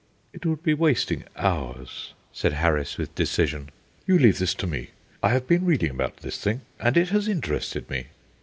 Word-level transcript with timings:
"It 0.33 0.47
would 0.47 0.63
be 0.63 0.73
wasting 0.73 1.25
hours," 1.35 2.15
said 2.33 2.53
Harris, 2.53 2.97
with 2.97 3.13
decision. 3.13 3.69
"You 4.07 4.17
leave 4.17 4.39
this 4.39 4.55
to 4.55 4.65
me. 4.65 4.89
I 5.21 5.29
have 5.29 5.45
been 5.45 5.63
reading 5.63 5.91
about 5.91 6.17
this 6.17 6.39
thing, 6.43 6.61
and 6.79 6.97
it 6.97 7.09
has 7.09 7.27
interested 7.27 7.87
me." 7.87 8.07